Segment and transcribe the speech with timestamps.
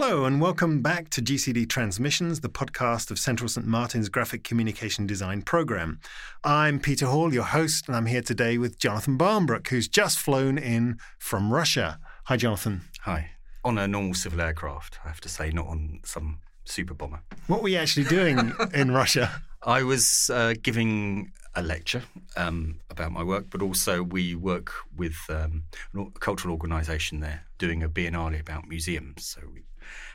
[0.00, 3.66] Hello, and welcome back to GCD Transmissions, the podcast of Central St.
[3.66, 5.98] Martin's Graphic Communication Design Program.
[6.44, 10.56] I'm Peter Hall, your host, and I'm here today with Jonathan Barnbrook, who's just flown
[10.56, 11.98] in from Russia.
[12.26, 12.82] Hi, Jonathan.
[13.00, 13.30] Hi.
[13.64, 17.22] On a normal civil aircraft, I have to say, not on some super bomber.
[17.48, 19.42] What were you actually doing in Russia?
[19.62, 22.02] I was uh, giving a lecture
[22.36, 25.64] um, about my work, but also we work with um,
[25.96, 29.24] a cultural organisation there doing a biennale about museums.
[29.26, 29.64] So we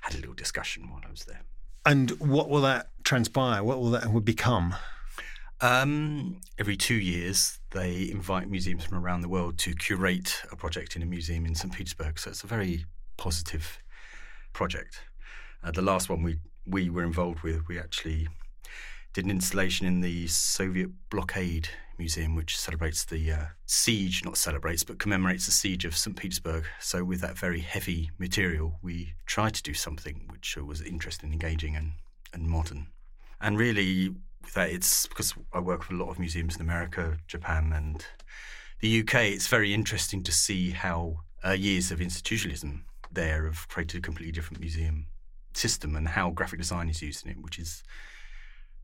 [0.02, 1.42] had a little discussion while I was there.
[1.86, 3.64] And what will that transpire?
[3.64, 4.76] What will that become?
[5.60, 10.96] Um, every two years, they invite museums from around the world to curate a project
[10.96, 11.74] in a museum in St.
[11.74, 12.20] Petersburg.
[12.20, 12.86] So it's a very
[13.18, 13.80] positive
[14.54, 15.02] project.
[15.64, 18.28] Uh, the last one we we were involved with, we actually
[19.14, 24.84] did an installation in the Soviet blockade museum, which celebrates the uh, siege, not celebrates,
[24.84, 26.16] but commemorates the siege of St.
[26.16, 26.66] Petersburg.
[26.80, 31.76] So, with that very heavy material, we tried to do something which was interesting, engaging,
[31.76, 31.94] and,
[32.34, 32.88] and modern.
[33.40, 34.16] And really,
[34.56, 38.04] that, it's because I work with a lot of museums in America, Japan, and
[38.80, 39.16] the UK.
[39.26, 44.32] It's very interesting to see how uh, years of institutionalism there have created a completely
[44.32, 45.06] different museum
[45.54, 47.84] system and how graphic design is used in it, which is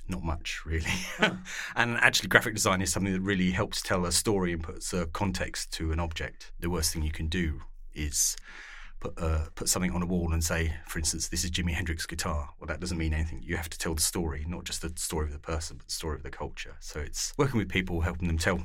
[0.10, 0.92] not much really.
[1.76, 5.06] and actually, graphic design is something that really helps tell a story and puts a
[5.08, 6.52] context to an object.
[6.60, 7.62] The worst thing you can do
[7.94, 8.36] is
[9.00, 12.06] put uh, put something on a wall and say, for instance, this is Jimi Hendrix
[12.06, 12.50] guitar.
[12.60, 13.42] Well, that doesn't mean anything.
[13.44, 15.94] You have to tell the story, not just the story of the person, but the
[15.94, 16.76] story of the culture.
[16.80, 18.64] So it's working with people, helping them tell.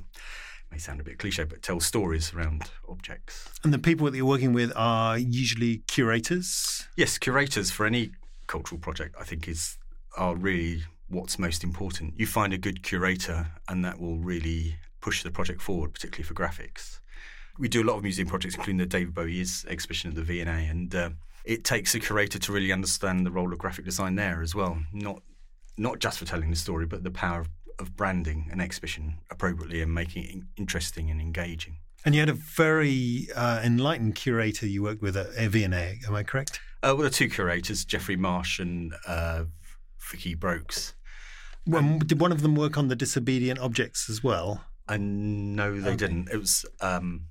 [0.71, 3.49] May sound a bit cliche, but tell stories around objects.
[3.63, 6.89] And the people that you're working with are usually curators.
[6.97, 8.13] Yes, curators for any
[8.47, 9.15] cultural project.
[9.21, 9.79] I think is
[10.17, 12.15] are really what's most important.
[12.19, 16.35] You find a good curator, and that will really push the project forward, particularly for
[16.35, 17.01] graphics.
[17.59, 20.23] We do a lot of museum projects, including the David Bowie is exhibition at the
[20.23, 21.11] V&A, and uh,
[21.45, 24.79] it takes a curator to really understand the role of graphic design there as well.
[24.93, 25.23] Not
[25.77, 27.49] not just for telling the story, but the power of,
[27.81, 31.79] of branding an exhibition appropriately and making it interesting and engaging.
[32.05, 36.23] And you had a very uh, enlightened curator you worked with at V&A, am I
[36.23, 36.61] correct?
[36.83, 39.45] Uh, well, the two curators, Geoffrey Marsh and uh,
[40.11, 40.95] Vicky Broackes.
[41.67, 44.65] Well, did one of them work on the disobedient objects as well?
[44.87, 45.97] I no, they okay.
[45.97, 46.29] didn't.
[46.31, 47.29] It was um,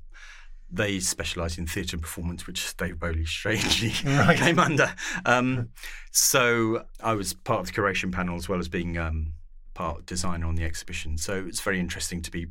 [0.72, 4.38] they specialised in theatre and performance, which Dave Bowie strangely right.
[4.38, 4.94] came under.
[5.26, 5.70] Um,
[6.12, 9.34] so I was part of the curation panel as well as being um,
[9.76, 11.18] part designer on the exhibition.
[11.18, 12.48] So it's very interesting to be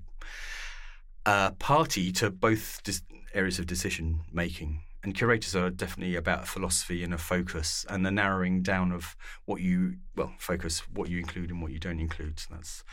[1.26, 3.02] a party to both dis-
[3.34, 8.10] areas of decision making and curators are definitely about philosophy and a focus and the
[8.10, 12.42] narrowing down of what you well focus what you include and what you don't include.
[12.50, 12.84] That's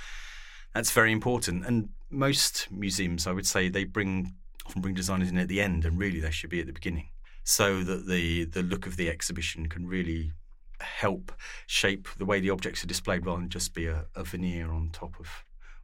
[0.74, 1.66] that's very important.
[1.66, 4.34] And most museums i would say they bring
[4.66, 7.10] often bring designers in at the end and really they should be at the beginning
[7.44, 10.32] so that the the look of the exhibition can really
[10.80, 11.32] help
[11.68, 14.90] shape the way the objects are displayed rather than just be a, a veneer on
[14.92, 15.28] top of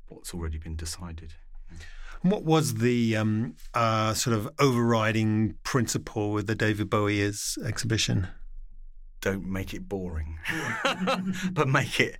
[0.07, 1.34] what's already been decided
[2.22, 8.28] what was the um, uh, sort of overriding principle with the David Bowie is exhibition?
[9.22, 10.40] Don't make it boring,
[11.52, 12.18] but make it,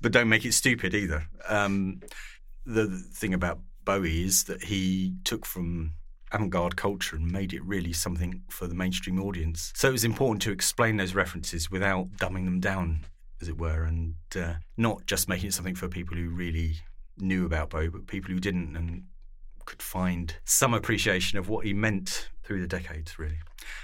[0.00, 1.26] but don't make it stupid either.
[1.48, 2.00] Um,
[2.64, 5.94] the, the thing about Bowie is that he took from
[6.30, 9.72] avant-garde culture and made it really something for the mainstream audience.
[9.74, 13.06] So it was important to explain those references without dumbing them down,
[13.40, 16.76] as it were, and uh, not just making it something for people who really
[17.20, 19.04] knew about Bowie, but people who didn't and
[19.68, 23.38] could find some appreciation of what he meant through the decades, really.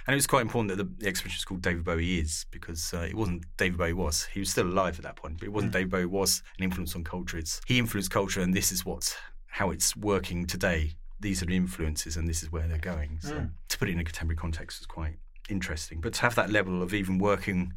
[0.06, 3.06] And it was quite important that the, exhibition was called David Bowie Is because uh,
[3.08, 4.24] it wasn't David Bowie was.
[4.32, 5.74] He was still alive at that point, but it wasn't mm.
[5.74, 7.36] David Bowie was an influence on culture.
[7.36, 9.14] It's he influenced culture, and this is what's
[9.48, 10.92] how it's working today.
[11.20, 13.18] These are the influences, and this is where they're going.
[13.20, 13.50] So mm.
[13.68, 15.18] to put it in a contemporary context was quite
[15.50, 16.00] interesting.
[16.00, 17.74] But to have that level of even working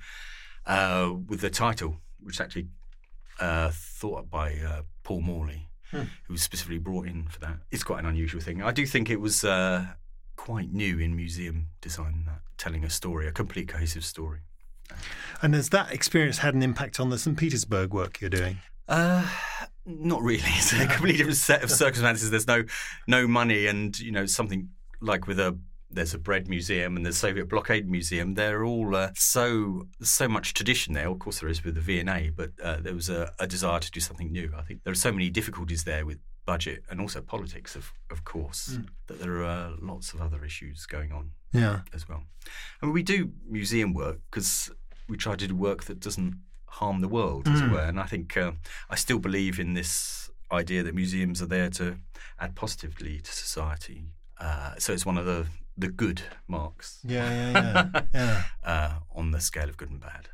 [0.65, 2.67] uh, with the title, which actually
[3.39, 6.03] uh, thought up by uh, Paul Morley, hmm.
[6.25, 7.57] who was specifically brought in for that.
[7.71, 8.61] It's quite an unusual thing.
[8.61, 9.85] I do think it was uh,
[10.35, 14.39] quite new in museum design, that telling a story, a complete cohesive story.
[15.41, 17.37] And has that experience had an impact on the St.
[17.37, 18.59] Petersburg work you're doing?
[18.87, 19.27] Uh,
[19.85, 20.43] not really.
[20.45, 22.29] It's a completely different set of circumstances.
[22.29, 22.63] There's no
[23.07, 24.69] no money, and you know something
[25.01, 25.57] like with a
[25.89, 28.33] there's a bread museum and the Soviet blockade museum.
[28.33, 31.09] They're all uh, so so much tradition there.
[31.09, 33.91] Of course, there is with the V&A, but uh, there was a, a, desire to
[33.91, 34.51] do something new.
[34.57, 38.23] I think there are so many difficulties there with budget and also politics, of of
[38.23, 38.87] course, mm.
[39.07, 41.31] that there are lots of other issues going on.
[41.53, 42.23] Yeah, as well.
[42.81, 44.69] I mean, we do museum work because
[45.07, 46.35] we try to do work that doesn't
[46.65, 47.53] harm the world, mm.
[47.53, 47.73] as it hmm.
[47.73, 47.79] were.
[47.79, 48.51] And I think uh,
[48.89, 51.97] I still believe in this idea that museums are there to
[52.39, 54.05] add positively to society.
[54.39, 55.47] Uh, so it's one of the
[55.77, 56.99] the good marks.
[57.03, 58.01] Yeah, yeah, yeah.
[58.13, 58.43] yeah.
[58.63, 60.29] uh, on the scale of good and bad.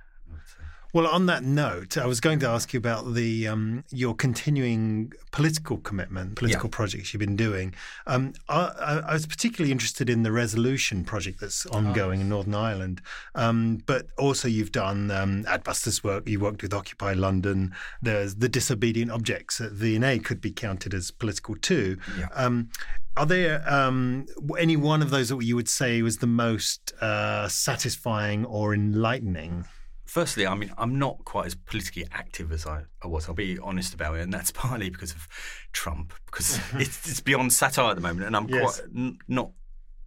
[0.93, 5.11] Well, on that note, I was going to ask you about the um, your continuing
[5.31, 6.75] political commitment, political yeah.
[6.75, 7.73] projects you've been doing.
[8.05, 12.21] Um, I, I, was particularly interested in the resolution project that's ongoing oh.
[12.21, 13.01] in Northern Ireland,
[13.33, 16.29] um, but also you've done um, Adbusters work.
[16.29, 17.73] You worked with Occupy London.
[18.03, 21.97] There's the disobedient objects at V&A could be counted as political too.
[22.19, 22.27] Yeah.
[22.35, 22.69] Um,
[23.17, 24.27] are there um,
[24.59, 29.65] any one of those that you would say was the most uh, satisfying or enlightening?
[30.13, 33.27] Firstly, I mean, I'm not quite as politically active as I, I, was.
[33.27, 35.27] I'll be honest about it, and that's partly because of
[35.71, 38.61] Trump, because it's, it's, beyond satire at the moment, and I'm yes.
[38.79, 39.53] quite n- not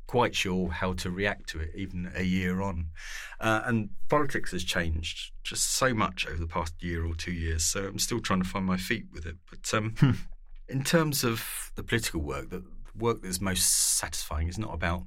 [0.06, 2.90] quite sure how to react to it, even a year on.
[3.40, 7.64] Uh, and politics has changed just so much over the past year or two years,
[7.64, 9.38] so I'm still trying to find my feet with it.
[9.50, 10.10] But um, hmm.
[10.68, 12.62] in terms of the political work, the
[12.96, 13.66] work that's most
[13.98, 15.02] satisfying is not about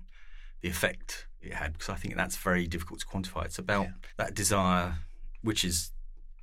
[0.62, 3.46] the effect it had because I think that's very difficult to quantify.
[3.46, 3.92] It's about yeah.
[4.18, 4.96] that desire,
[5.42, 5.92] which is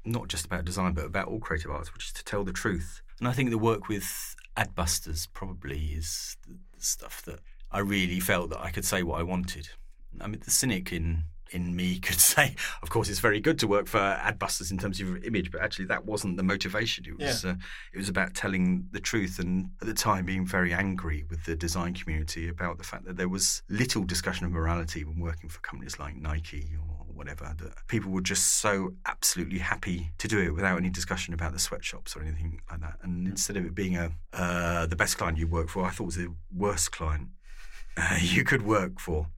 [0.05, 3.03] not just about design, but about all creative arts, which is to tell the truth.
[3.19, 7.41] And I think the work with Adbusters probably is the stuff that
[7.71, 9.69] I really felt that I could say what I wanted.
[10.21, 13.66] I mean, the cynic in in me could say, of course, it's very good to
[13.66, 17.04] work for Adbusters in terms of your image, but actually that wasn't the motivation.
[17.06, 17.52] It was yeah.
[17.52, 17.54] uh,
[17.93, 21.56] it was about telling the truth, and at the time being very angry with the
[21.56, 25.60] design community about the fact that there was little discussion of morality when working for
[25.60, 27.54] companies like Nike or whatever.
[27.58, 31.58] That people were just so absolutely happy to do it without any discussion about the
[31.58, 32.98] sweatshops or anything like that.
[33.02, 36.04] And instead of it being a uh, the best client you work for, I thought
[36.04, 37.28] it was the worst client
[37.96, 39.28] uh, you could work for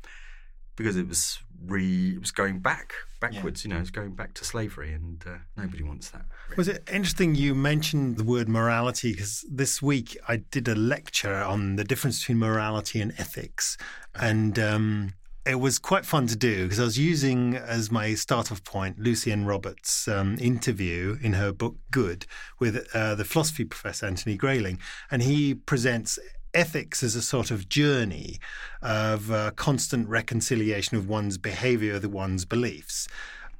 [0.78, 3.68] because it was re it was going back backwards yeah.
[3.68, 6.56] you know it's going back to slavery and uh, nobody wants that really.
[6.56, 11.34] was it interesting you mentioned the word morality because this week i did a lecture
[11.34, 13.76] on the difference between morality and ethics
[14.14, 15.12] and um,
[15.48, 18.98] it was quite fun to do because I was using as my start off point
[18.98, 22.26] Lucienne Roberts' um, interview in her book Good
[22.60, 24.78] with uh, the philosophy professor Anthony Grayling.
[25.10, 26.18] And he presents
[26.58, 28.38] ethics as a sort of journey
[28.82, 33.06] of uh, constant reconciliation of one's behavior with one's beliefs.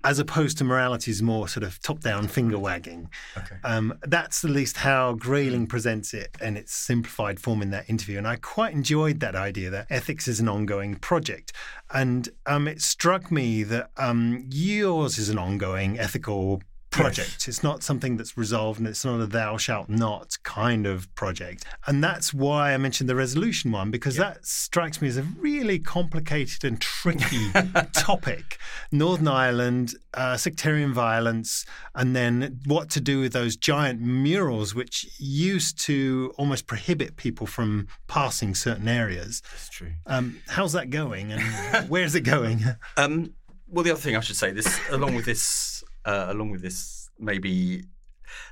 [0.04, 3.10] As opposed to morality is more sort of top-down finger wagging.
[3.36, 3.56] Okay.
[3.64, 8.16] Um, that's at least how Grayling presents it in its simplified form in that interview,
[8.18, 11.52] and I quite enjoyed that idea that ethics is an ongoing project.
[11.90, 16.62] And um, it struck me that um, yours is an ongoing ethical
[17.02, 17.30] project.
[17.32, 17.48] Yes.
[17.48, 21.64] It's not something that's resolved and it's not a thou shalt not kind of project.
[21.86, 25.78] And that's why I mentioned the resolution one, because that strikes me as a really
[25.78, 27.50] complicated and tricky
[27.92, 28.58] topic.
[28.92, 31.64] Northern Ireland, uh, sectarian violence,
[31.94, 37.46] and then what to do with those giant murals, which used to almost prohibit people
[37.46, 39.42] from passing certain areas.
[39.52, 39.92] That's true.
[40.06, 42.64] Um, how's that going and where's it going?
[42.96, 43.34] Um,
[43.68, 47.10] well, the other thing I should say, this along with this uh, along with this
[47.18, 47.84] maybe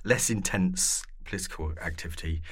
[0.05, 2.43] less intense political activity,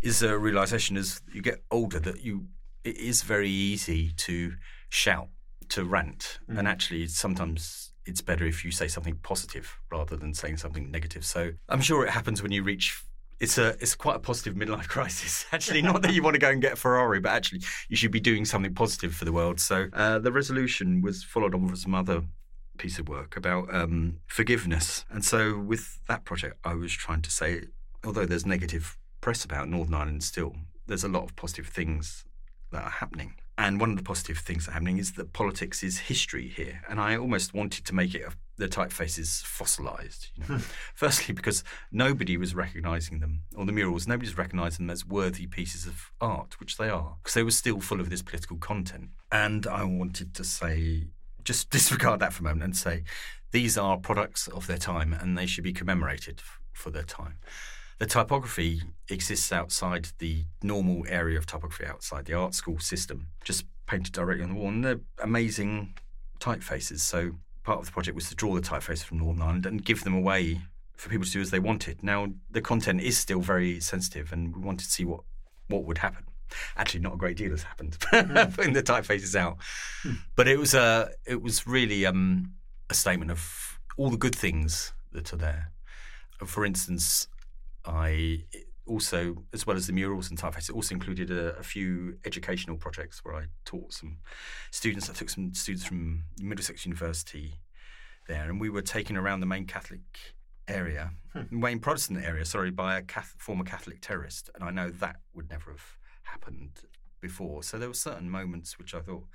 [0.00, 2.46] is a realization as you get older that you
[2.84, 4.54] it is very easy to
[4.88, 5.28] shout,
[5.68, 6.58] to rant, mm.
[6.58, 11.24] and actually sometimes it's better if you say something positive rather than saying something negative.
[11.24, 13.02] So I'm sure it happens when you reach
[13.40, 15.46] it's a it's quite a positive midlife crisis.
[15.52, 18.10] Actually, not that you want to go and get a Ferrari, but actually you should
[18.10, 19.60] be doing something positive for the world.
[19.60, 22.22] So uh, the resolution was followed on with some other
[22.78, 25.04] piece of work about um, forgiveness.
[25.10, 27.64] And so with that project, I was trying to say,
[28.04, 30.54] although there's negative press about Northern Ireland still,
[30.86, 32.24] there's a lot of positive things
[32.72, 33.34] that are happening.
[33.56, 36.80] And one of the positive things that are happening is that politics is history here.
[36.88, 40.28] And I almost wanted to make it a, the typefaces fossilized.
[40.36, 40.58] You know?
[40.94, 45.48] Firstly, because nobody was recognizing them, or the murals, nobody was recognizing them as worthy
[45.48, 49.08] pieces of art, which they are, because they were still full of this political content.
[49.32, 51.08] And I wanted to say
[51.48, 53.02] just disregard that for a moment and say
[53.50, 57.38] these are products of their time and they should be commemorated for their time.
[57.98, 63.64] The typography exists outside the normal area of typography, outside the art school system, just
[63.86, 64.68] painted directly on the wall.
[64.68, 65.94] And they're amazing
[66.38, 67.00] typefaces.
[67.00, 67.32] So
[67.64, 70.14] part of the project was to draw the typefaces from Northern Ireland and give them
[70.14, 70.60] away
[70.96, 72.04] for people to do as they wanted.
[72.04, 75.20] Now, the content is still very sensitive, and we wanted to see what,
[75.68, 76.27] what would happen.
[76.76, 78.54] Actually, not a great deal has happened mm.
[78.54, 79.58] putting the typefaces out,
[80.04, 80.18] mm.
[80.36, 82.52] but it was a it was really um,
[82.90, 85.72] a statement of all the good things that are there.
[86.46, 87.26] For instance,
[87.84, 88.44] I
[88.88, 93.24] also, as well as the murals and typefaces, also included a, a, few educational projects
[93.24, 94.18] where I taught some
[94.70, 95.10] students.
[95.10, 97.60] I took some students from Middlesex University
[98.26, 100.00] there, and we were taken around the main Catholic
[100.66, 101.42] area, hmm.
[101.50, 104.50] main Protestant area, sorry, by a Catholic, former Catholic terrorist.
[104.54, 105.97] And I know that would never have
[106.30, 106.80] happened
[107.20, 107.62] before.
[107.62, 109.26] So there were certain moments which I thought,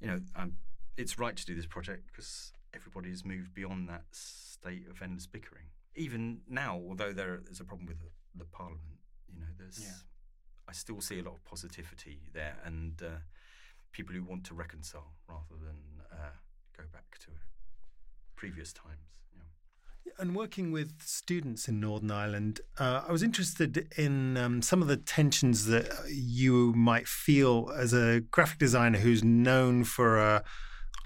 [0.00, 0.52] you know, um,
[0.96, 5.26] it's right to do this project because everybody has moved beyond that state of endless
[5.26, 5.64] bickering.
[5.94, 8.98] Even now, although there is a problem with the, the Parliament,
[9.32, 9.92] you know, there's, Yeah.
[10.68, 13.18] I still see a lot of positivity there and uh,
[13.92, 16.36] people who want to reconcile rather than uh,
[16.76, 17.30] go back to
[18.36, 19.08] previous times.
[19.36, 19.42] Yeah.
[20.18, 24.88] And working with students in Northern Ireland, uh, I was interested in um, some of
[24.88, 30.42] the tensions that you might feel as a graphic designer who's known for a,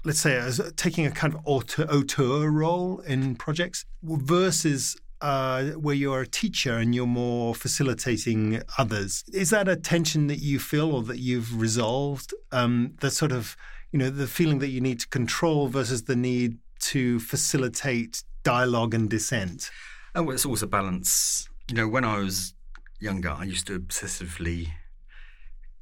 [0.03, 5.95] let's say, as taking a kind of auteur, auteur role in projects versus uh, where
[5.95, 9.23] you're a teacher and you're more facilitating others.
[9.33, 12.33] Is that a tension that you feel or that you've resolved?
[12.51, 13.55] Um, the sort of,
[13.91, 18.93] you know, the feeling that you need to control versus the need to facilitate dialogue
[18.93, 19.69] and dissent.
[20.13, 21.49] Oh, well, it's always a balance.
[21.67, 22.53] You know, when I was
[23.01, 24.69] younger, I used to obsessively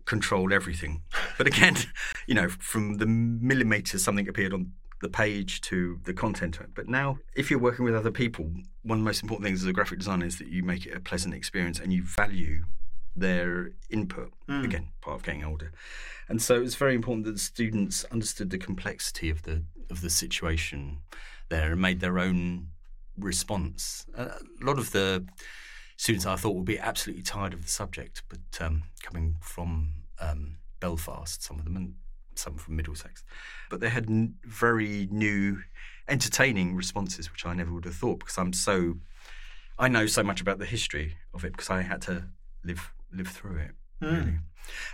[0.06, 1.04] control everything.
[1.38, 1.76] But again,
[2.28, 6.58] you know, from the millimetre something appeared on the page to the content.
[6.74, 8.46] But now, if you're working with other people,
[8.84, 10.96] one of the most important things as a graphic designer is that you make it
[10.96, 12.64] a pleasant experience and you value
[13.16, 14.32] their input.
[14.50, 14.64] Mm.
[14.64, 15.72] Again, part of getting older.
[16.30, 20.10] And so it's very important that the students understood the complexity of the of the
[20.10, 21.02] situation
[21.54, 22.68] there and made their own
[23.18, 24.06] response.
[24.16, 24.32] A
[24.62, 25.26] lot of the
[25.98, 30.58] students I thought would be absolutely tired of the subject, but um, coming from um,
[30.80, 31.94] Belfast, some of them, and
[32.36, 33.24] some from Middlesex,
[33.70, 35.60] but they had n- very new,
[36.08, 38.96] entertaining responses, which I never would have thought because I'm so,
[39.78, 42.30] I know so much about the history of it because I had to
[42.64, 44.40] live live through it really.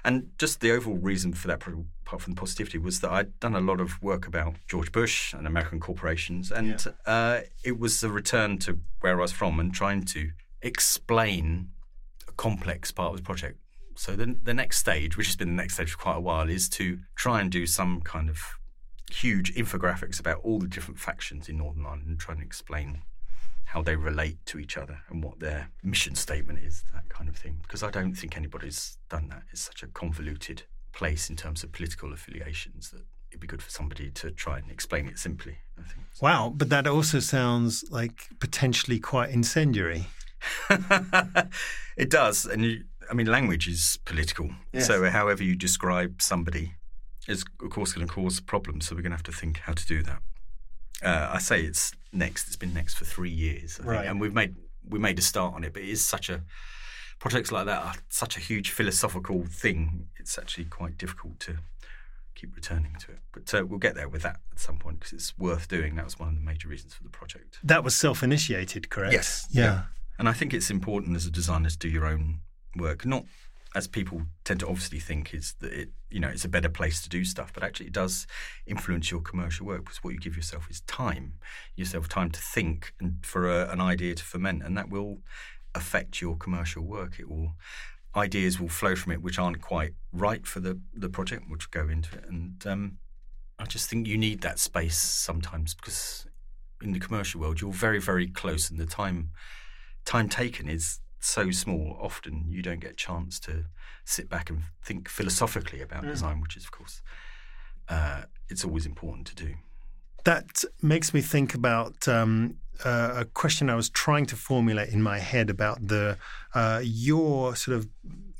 [0.03, 1.61] And just the overall reason for that,
[2.05, 5.33] apart from the positivity, was that I'd done a lot of work about George Bush
[5.33, 9.73] and American corporations, and uh, it was a return to where I was from and
[9.73, 11.69] trying to explain
[12.27, 13.59] a complex part of the project.
[13.95, 16.49] So the the next stage, which has been the next stage for quite a while,
[16.49, 18.39] is to try and do some kind of
[19.11, 23.01] huge infographics about all the different factions in Northern Ireland and try and explain
[23.69, 27.35] how they relate to each other and what their mission statement is, that kind of
[27.35, 27.59] thing.
[27.61, 29.43] Because I don't think anybody's done that.
[29.51, 33.69] It's such a convoluted place in terms of political affiliations that it'd be good for
[33.69, 35.59] somebody to try and explain it simply.
[35.77, 36.01] I think.
[36.19, 40.07] Wow, but that also sounds like potentially quite incendiary.
[41.95, 44.49] it does, and you, I mean, language is political.
[44.73, 44.87] Yes.
[44.87, 46.73] So, however you describe somebody
[47.27, 48.87] is, of course, going to cause problems.
[48.87, 50.23] So, we're going to have to think how to do that.
[51.03, 52.47] Uh, I say it's next.
[52.47, 54.05] It's been next for three years, I think, Right.
[54.07, 54.55] and we've made
[54.87, 55.73] we made a start on it.
[55.73, 56.43] But it is such a
[57.19, 60.07] projects like that are such a huge philosophical thing.
[60.17, 61.57] It's actually quite difficult to
[62.35, 63.19] keep returning to it.
[63.33, 65.95] But uh, we'll get there with that at some point because it's worth doing.
[65.95, 67.59] That was one of the major reasons for the project.
[67.63, 69.13] That was self initiated, correct?
[69.13, 69.47] Yes.
[69.51, 69.83] Yeah.
[70.17, 72.39] And I think it's important as a designer to do your own
[72.75, 73.25] work, not
[73.75, 77.01] as people tend to obviously think is that it, you know, it's a better place
[77.03, 78.25] to do stuff, but actually it does
[78.65, 81.33] influence your commercial work because what you give yourself is time,
[81.75, 85.19] yourself time to think and for a, an idea to ferment, and that will
[85.75, 87.19] affect your commercial work.
[87.19, 87.53] It will
[88.15, 91.87] ideas will flow from it which aren't quite right for the the project, which go
[91.87, 92.97] into it, and um,
[93.59, 96.25] I just think you need that space sometimes because
[96.81, 99.29] in the commercial world you're very very close, and the time
[100.05, 101.97] time taken is so small.
[102.01, 103.65] Often you don't get a chance to
[104.05, 107.01] sit back and think philosophically about design, which is of course
[107.89, 109.53] uh, it's always important to do.
[110.25, 115.01] That makes me think about um, uh, a question I was trying to formulate in
[115.01, 116.17] my head about the
[116.53, 117.87] uh, your sort of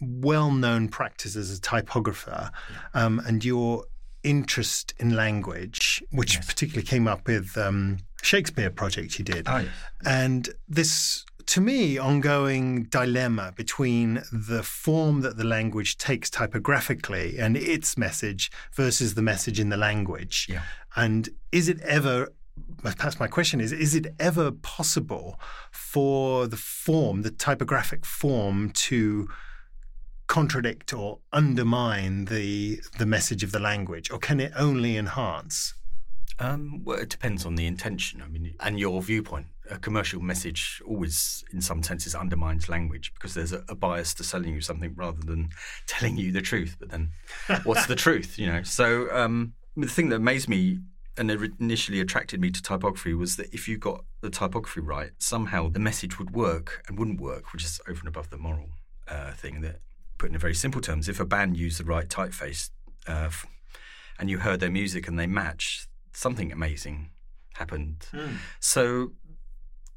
[0.01, 2.51] well-known practice as a typographer
[2.93, 3.85] um, and your
[4.23, 6.45] interest in language, which Yes.
[6.45, 9.47] particularly came up with um, Shakespeare project you did.
[9.47, 9.67] yes.
[10.05, 17.57] And this, to me, ongoing dilemma between the form that the language takes typographically and
[17.57, 20.45] its message versus the message in the language.
[20.47, 20.61] Yeah.
[20.95, 22.31] And is it ever,
[22.83, 25.39] perhaps my question is, is it ever possible
[25.71, 29.27] for the form, the typographic form, to
[30.27, 35.73] contradict or undermine the the message of the language, or can it only enhance?
[36.39, 38.21] Um, well, it depends on the intention.
[38.21, 39.47] I mean, and your viewpoint.
[39.69, 44.23] A commercial message always, in some senses, undermines language because there's a, a bias to
[44.23, 45.49] selling you something rather than
[45.87, 46.77] telling you the truth.
[46.79, 47.11] But then,
[47.63, 48.39] what's the truth?
[48.39, 48.63] You know.
[48.63, 50.79] So um, the thing that amazed me
[51.17, 51.29] and
[51.59, 55.79] initially attracted me to typography was that if you got the typography right, somehow the
[55.79, 58.69] message would work and wouldn't work, which is over and above the moral
[59.07, 59.61] uh, thing.
[59.61, 59.81] That,
[60.17, 62.69] put in very simple terms, if a band used the right typeface
[63.07, 63.29] uh,
[64.17, 65.88] and you heard their music and they match,
[66.19, 67.09] something amazing
[67.53, 68.07] happened.
[68.59, 69.11] So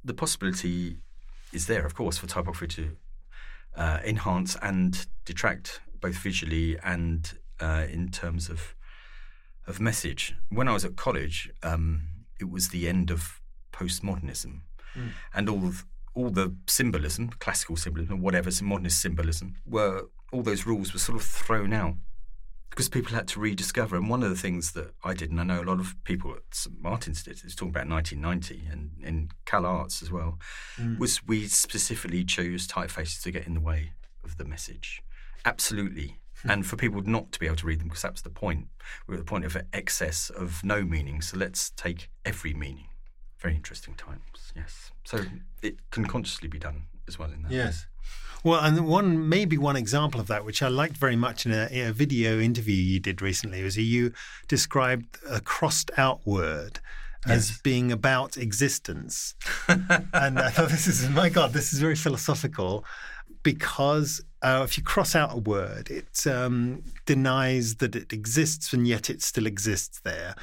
[0.05, 0.99] the possibility
[1.52, 2.97] is there, of course, for typography to
[3.76, 8.75] uh, enhance and detract both visually and uh, in terms of
[9.67, 10.35] of message.
[10.49, 12.02] When I was at college, um,
[12.41, 13.41] it was the end of
[13.73, 14.62] postmodernism,
[14.97, 15.11] mm.
[15.33, 20.93] and all of, all the symbolism, classical symbolism, whatever modernist symbolism, were all those rules
[20.93, 21.95] were sort of thrown out
[22.73, 23.97] because people had to rediscover.
[23.97, 26.33] And one of the things that I did, and I know a lot of people
[26.33, 30.38] at St Martin's did, is talking about 1990 and in Cal Arts as well,
[30.81, 30.99] mm.
[30.99, 33.93] was we specifically chose typefaces to get in the way
[34.25, 35.02] of the message.
[35.45, 36.19] Absolutely.
[36.41, 36.50] Hmm.
[36.50, 38.67] and for people not to be able to read them because that's the point.
[39.07, 42.87] We're at the point of excess of no meaning, so let's take every meaning.
[43.38, 44.91] Very interesting times, yes.
[45.05, 45.21] So
[45.62, 47.52] it can consciously be done as well in that.
[47.52, 47.87] Yes.
[48.44, 51.68] Well, and one maybe one example of that, which I liked very much in a,
[51.71, 54.12] in a video interview you did recently, was you
[54.49, 56.80] described a crossed out word
[57.25, 57.61] as yes.
[57.62, 59.35] being about existence.
[59.68, 62.85] and I thought this is my God, this is very philosophical
[63.44, 68.87] because uh, if you cross out a word, it um, denies that it exists, and
[68.87, 70.35] yet it still exists there.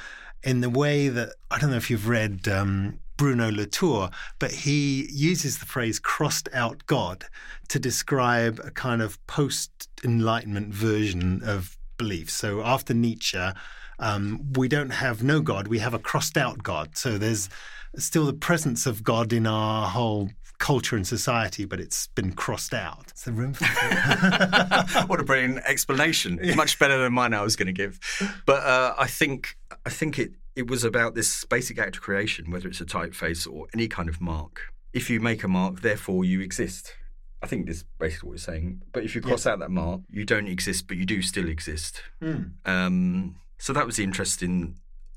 [0.42, 4.08] In the way that I don't know if you've read um, Bruno Latour,
[4.38, 7.26] but he uses the phrase crossed out God
[7.68, 12.30] to describe a kind of post Enlightenment version of belief.
[12.30, 13.50] So after Nietzsche,
[13.98, 16.96] um, we don't have no God, we have a crossed out God.
[16.96, 17.50] So there's
[17.98, 22.72] still the presence of God in our whole culture and society, but it's been crossed
[22.72, 23.04] out.
[23.08, 23.66] It's the room for
[25.08, 26.40] What a brilliant explanation!
[26.42, 26.54] Yeah.
[26.54, 28.00] Much better than mine I was going to give.
[28.46, 32.50] But uh, I think I think it it was about this basic act of creation,
[32.50, 34.60] whether it's a typeface or any kind of mark.
[34.92, 36.94] If you make a mark, therefore you exist.
[37.42, 38.82] I think this is basically what you're saying.
[38.92, 39.52] But if you cross yeah.
[39.52, 42.02] out that mark, you don't exist, but you do still exist.
[42.22, 42.50] Mm.
[42.66, 44.74] Um, so that was the interest in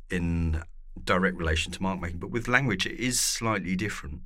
[0.10, 0.64] in
[1.04, 2.20] direct relation to mark making.
[2.20, 4.22] But with language, it is slightly different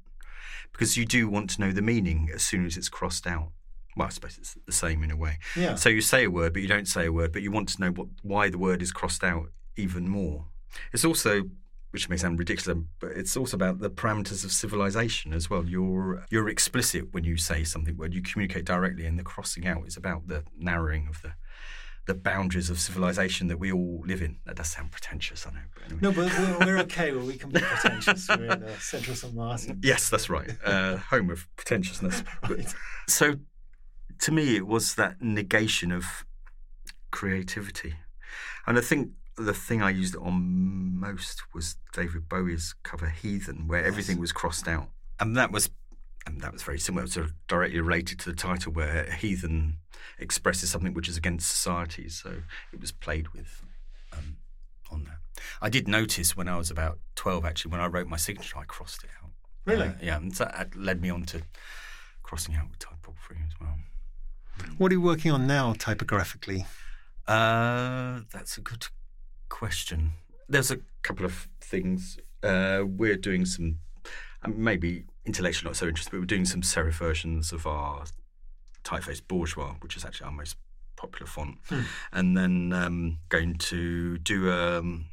[0.71, 3.53] because you do want to know the meaning as soon as it's crossed out.
[3.95, 5.39] Well, I suppose it's the same in a way.
[5.55, 5.73] Yeah.
[5.73, 7.81] So you say a word, but you don't say a word, but you want to
[7.81, 10.45] know what why the word is crossed out even more.
[10.93, 11.43] It's also
[11.91, 15.65] which may sound ridiculous, but it's also about the parameters of civilization as well.
[15.65, 19.87] You're you're explicit when you say something, when you communicate directly, and the crossing out
[19.87, 21.33] is about the narrowing of the
[22.05, 24.37] the boundaries of civilization that we all live in.
[24.45, 25.59] That does sound pretentious, I know.
[25.73, 25.99] But anyway.
[26.01, 27.11] No, but we're, we're okay.
[27.11, 28.29] Well, we can be pretentious.
[28.29, 29.33] We're in uh, central St.
[29.33, 29.79] Martin.
[29.83, 30.51] Yes, that's right.
[30.63, 32.23] Uh, home of pretentiousness.
[32.49, 32.73] right.
[33.09, 33.35] So,
[34.19, 36.25] to me, it was that negation of
[37.11, 37.95] creativity.
[38.65, 43.67] And I think the thing I used it on most was David Bowie's cover Heathen,
[43.67, 43.87] where yes.
[43.87, 44.89] everything was crossed out.
[45.19, 45.69] And that was
[46.25, 49.79] and that was very similar, sort of directly related to the title, where heathen
[50.19, 52.09] expresses something which is against society.
[52.09, 52.41] So
[52.73, 53.63] it was played with
[54.11, 54.37] um,
[54.91, 55.19] on that.
[55.61, 58.65] I did notice when I was about twelve, actually, when I wrote my signature, I
[58.65, 59.29] crossed it out.
[59.65, 59.87] Really?
[59.87, 61.43] Uh, yeah, and that led me on to
[62.23, 63.77] crossing out with typography as well.
[64.77, 66.65] What are you working on now, typographically?
[67.27, 68.87] Uh, that's a good
[69.49, 70.13] question.
[70.49, 72.17] There's a couple of things.
[72.43, 73.79] Uh, we're doing some,
[74.47, 78.05] maybe intellectually not so interested, but we're doing some serif versions of our
[78.83, 80.55] typeface bourgeois, which is actually our most
[80.95, 81.81] popular font, hmm.
[82.11, 85.05] and then um, going to do a, um,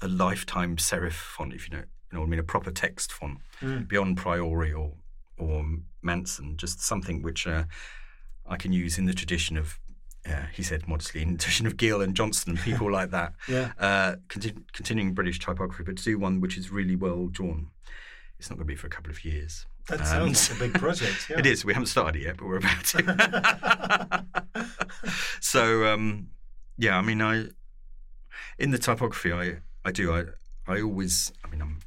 [0.00, 3.12] a lifetime serif font, if you know, you know what I mean, a proper text
[3.12, 3.82] font hmm.
[3.82, 4.92] beyond Priori or
[5.38, 5.64] or
[6.02, 7.64] Manson, just something which uh,
[8.46, 9.78] I can use in the tradition of.
[10.28, 13.34] Uh, he said modestly, in the tradition of Gill and Johnston and people like that.
[13.48, 13.72] Yeah.
[13.78, 17.70] Uh, continu- continuing British typography, but to do one which is really well drawn
[18.38, 19.66] it's not going to be for a couple of years.
[19.88, 21.26] That sounds like a big project.
[21.30, 21.38] Yeah.
[21.38, 21.64] it is.
[21.64, 24.24] We haven't started yet, but we're about to.
[25.40, 26.28] so, um,
[26.76, 27.46] yeah, I mean, I
[28.58, 30.12] in the typography, I I do.
[30.12, 30.24] I
[30.66, 31.32] I always.
[31.44, 31.78] I mean, I'm.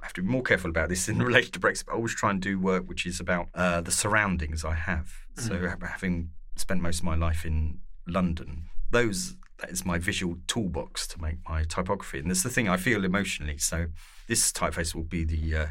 [0.00, 1.84] I have to be more careful about this in relation to Brexit.
[1.84, 5.12] But I always try and do work which is about uh, the surroundings I have.
[5.36, 5.48] Mm.
[5.48, 11.06] So, having spent most of my life in London, those that is my visual toolbox
[11.08, 13.58] to make my typography, and that's the thing I feel emotionally.
[13.58, 13.86] So,
[14.26, 15.66] this typeface will be the uh,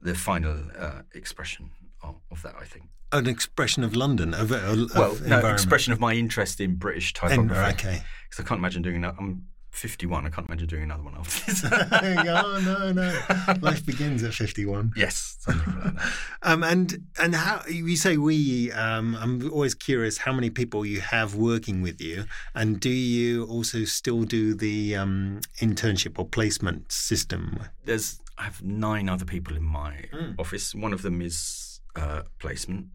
[0.00, 1.70] the final uh, expression
[2.02, 2.86] of, of, that, I think.
[3.12, 7.60] An expression of London, of, of well, no, expression of my interest in British typography.
[7.60, 9.16] En- okay, because I can't imagine doing that.
[9.18, 10.26] I'm 51.
[10.26, 11.64] I can't imagine doing another one after this.
[11.72, 13.54] oh no, no!
[13.60, 14.92] Life begins at 51.
[14.96, 15.56] Yes, like
[16.42, 18.72] um, and and how you say we?
[18.72, 23.46] Um, I'm always curious how many people you have working with you, and do you
[23.46, 27.60] also still do the um, internship or placement system?
[27.84, 30.34] There's I have nine other people in my mm.
[30.38, 30.74] office.
[30.74, 32.86] One of them is uh, placement.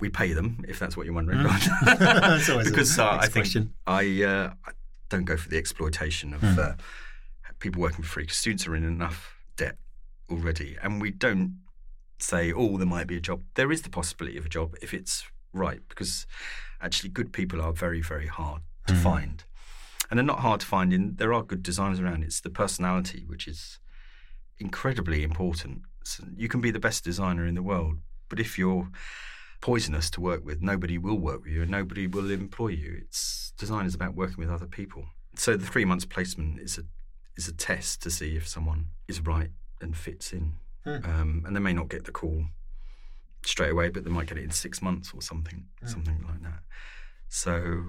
[0.00, 1.38] We pay them if that's what you're wondering.
[1.38, 2.64] Mm.
[2.64, 4.70] because uh, I think I, uh, I,
[5.14, 6.78] don't go for the exploitation of mm.
[7.60, 9.76] people working for free because students are in enough debt
[10.30, 11.58] already, and we don't
[12.18, 14.92] say, "Oh, there might be a job." There is the possibility of a job if
[14.92, 16.26] it's right because
[16.80, 19.02] actually good people are very, very hard to mm.
[19.02, 19.44] find.
[20.10, 22.24] And they're not hard to find in there are good designers around.
[22.24, 23.78] It's the personality which is
[24.58, 25.82] incredibly important.
[26.04, 27.98] So you can be the best designer in the world,
[28.28, 28.90] but if you're
[29.64, 32.98] poisonous to work with, nobody will work with you and nobody will employ you.
[33.00, 35.06] It's design is about working with other people.
[35.36, 36.82] So the three months placement is a
[37.38, 39.48] is a test to see if someone is right
[39.80, 40.52] and fits in.
[40.84, 40.98] Hmm.
[41.04, 42.44] Um, and they may not get the call
[43.46, 45.86] straight away, but they might get it in six months or something, hmm.
[45.86, 46.60] something like that.
[47.30, 47.84] So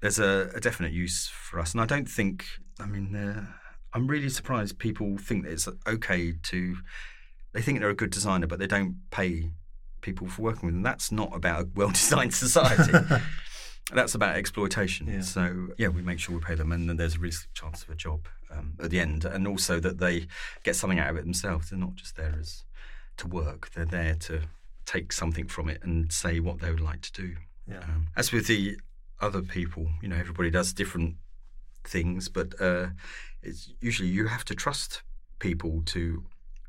[0.00, 2.44] there's a, a, definite use for us, and I don't think.
[2.80, 3.46] I mean, uh,
[3.94, 6.76] I'm really surprised people think that it's okay to.
[7.52, 9.50] They think they're a good designer, but they don't pay
[10.00, 10.82] people for working with them.
[10.82, 12.92] That's not about a well-designed society.
[13.92, 15.08] That's about exploitation.
[15.08, 15.22] Yeah.
[15.22, 17.90] So yeah, we make sure we pay them, and then there's a realistic chance of
[17.90, 20.26] a job um, at the end, and also that they
[20.62, 21.70] get something out of it themselves.
[21.70, 22.64] They're not just there as
[23.16, 24.42] to work; they're there to
[24.86, 27.36] take something from it and say what they would like to do.
[27.66, 27.78] Yeah.
[27.78, 28.78] Um, as with the
[29.20, 31.16] other people, you know, everybody does different
[31.84, 32.88] things, but uh,
[33.42, 35.02] it's usually you have to trust
[35.38, 36.24] people to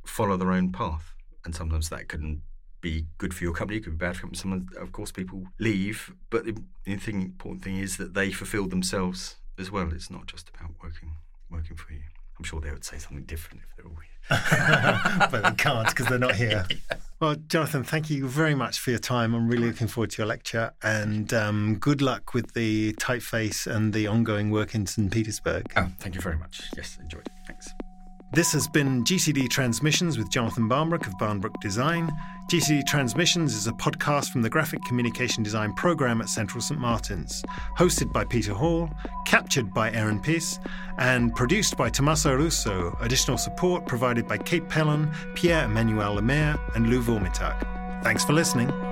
[0.06, 1.14] follow their own path,
[1.46, 2.42] and sometimes that can
[2.82, 6.14] be good for your company, it could be bad for Some, of course, people leave,
[6.30, 9.92] but the, the thing, important thing is that they fulfil themselves as well.
[9.94, 11.14] It's not just about working
[11.50, 12.00] working for you.
[12.40, 15.28] I'm sure they would say something different if they're all here.
[15.32, 16.66] but they can't because they're not here.
[16.70, 16.98] yeah.
[17.20, 19.36] Well, Jonathan, thank you very much for your time.
[19.36, 23.94] I'm really looking forward to your lecture and um, good luck with the typeface and
[23.94, 25.12] the ongoing work in St.
[25.12, 25.72] Petersburg.
[25.76, 26.64] Oh, thank you very much.
[26.76, 27.34] Yes, enjoyed it.
[27.46, 27.70] Thanks.
[28.34, 32.10] This has been GCD Transmissions with Jonathan Barnbrook of Barnbrook Design.
[32.50, 37.44] GCD Transmissions is a podcast from the Graphic Communication Design program at Central St Martin's,
[37.78, 38.90] hosted by Peter Hall,
[39.26, 40.60] captured by Aaron Peace,
[40.98, 42.98] and produced by Tommaso Russo.
[43.02, 48.02] Additional support provided by Kate Pellon, Pierre Emmanuel Lemaire, and Lou Vormitak.
[48.02, 48.91] Thanks for listening.